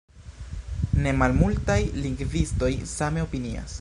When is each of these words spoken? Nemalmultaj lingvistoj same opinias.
Nemalmultaj 1.03 1.77
lingvistoj 2.07 2.71
same 2.95 3.27
opinias. 3.29 3.69